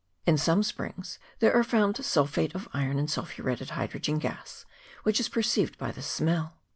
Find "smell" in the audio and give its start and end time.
6.01-6.55